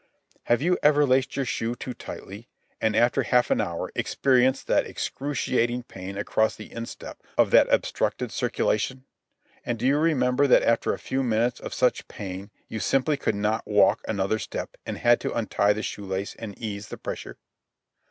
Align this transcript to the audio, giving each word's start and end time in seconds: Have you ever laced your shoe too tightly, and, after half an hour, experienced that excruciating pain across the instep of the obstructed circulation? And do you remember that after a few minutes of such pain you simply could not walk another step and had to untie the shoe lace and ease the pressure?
Have 0.45 0.63
you 0.63 0.79
ever 0.81 1.05
laced 1.05 1.35
your 1.35 1.45
shoe 1.45 1.75
too 1.75 1.93
tightly, 1.93 2.47
and, 2.81 2.95
after 2.95 3.21
half 3.21 3.51
an 3.51 3.61
hour, 3.61 3.91
experienced 3.93 4.65
that 4.65 4.87
excruciating 4.87 5.83
pain 5.83 6.17
across 6.17 6.55
the 6.55 6.71
instep 6.71 7.21
of 7.37 7.51
the 7.51 7.67
obstructed 7.71 8.31
circulation? 8.31 9.03
And 9.63 9.77
do 9.77 9.85
you 9.85 9.99
remember 9.99 10.47
that 10.47 10.63
after 10.63 10.91
a 10.91 10.97
few 10.97 11.21
minutes 11.21 11.59
of 11.59 11.71
such 11.75 12.07
pain 12.07 12.49
you 12.67 12.79
simply 12.79 13.15
could 13.15 13.35
not 13.35 13.67
walk 13.67 14.01
another 14.07 14.39
step 14.39 14.75
and 14.87 14.97
had 14.97 15.19
to 15.19 15.37
untie 15.37 15.73
the 15.73 15.83
shoe 15.83 16.05
lace 16.05 16.33
and 16.33 16.57
ease 16.57 16.87
the 16.87 16.97
pressure? 16.97 17.37